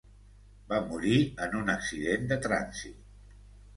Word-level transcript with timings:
Va 0.71 0.79
morir 0.93 1.19
en 1.47 1.53
un 1.59 1.71
accident 1.75 2.27
de 2.33 2.39
trànsit. 2.47 3.37